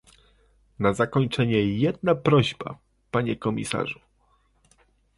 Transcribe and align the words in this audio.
Na 0.79 0.93
zakończenie 0.93 1.63
jedna 1.77 2.15
prośba, 2.15 2.77
panie 3.11 3.35
komisarzu 3.35 3.99